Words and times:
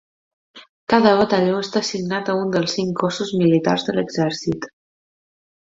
Cada 0.93 1.11
batalló 1.19 1.59
està 1.65 1.83
assignat 1.85 2.31
a 2.31 2.37
un 2.45 2.55
dels 2.57 2.75
cinc 2.79 2.97
cossos 3.05 3.37
militars 3.43 3.89
de 3.91 3.97
l'Exèrcit. 3.99 4.71